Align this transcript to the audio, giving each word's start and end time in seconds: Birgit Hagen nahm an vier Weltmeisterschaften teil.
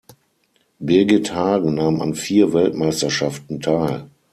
Birgit 0.79 1.31
Hagen 1.31 1.75
nahm 1.75 2.01
an 2.01 2.15
vier 2.15 2.53
Weltmeisterschaften 2.53 3.59
teil. 3.61 4.07